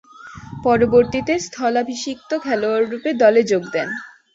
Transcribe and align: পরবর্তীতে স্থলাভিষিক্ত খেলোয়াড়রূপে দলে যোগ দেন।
পরবর্তীতে 0.63 1.33
স্থলাভিষিক্ত 1.45 2.31
খেলোয়াড়রূপে 2.43 3.09
দলে 3.21 3.41
যোগ 3.51 3.63
দেন। 3.73 3.89